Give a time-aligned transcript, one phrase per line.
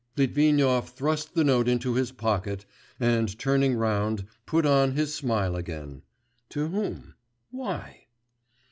[0.17, 2.65] Litvinov thrust the note into his pocket,
[2.99, 6.01] and, turning round, put on his smile again...
[6.49, 7.13] to whom?
[7.51, 8.07] why?